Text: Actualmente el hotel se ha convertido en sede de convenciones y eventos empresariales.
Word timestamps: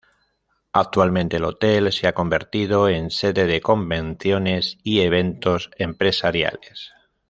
Actualmente 0.73 1.37
el 1.37 1.43
hotel 1.43 1.91
se 1.91 2.07
ha 2.07 2.15
convertido 2.15 2.89
en 2.89 3.11
sede 3.11 3.45
de 3.45 3.61
convenciones 3.61 4.79
y 4.81 5.01
eventos 5.01 5.69
empresariales. 5.77 6.91